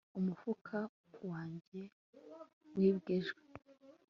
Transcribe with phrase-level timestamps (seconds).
[0.19, 0.77] umufuka
[1.29, 1.81] wanjye
[2.77, 3.35] wibwe ejo